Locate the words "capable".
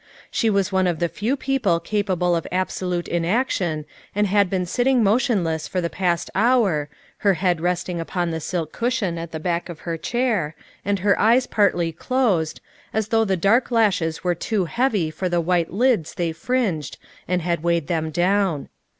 1.79-2.35